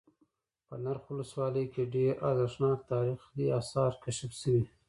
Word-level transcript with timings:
په 0.67 0.75
نرخ 0.83 1.03
ولسوالۍ 1.07 1.65
كې 1.73 1.83
ډېر 1.95 2.13
ارزښتناك 2.29 2.79
تاريخ 2.91 3.19
آثار 3.59 3.91
كشف 4.03 4.31
شوي 4.41 4.63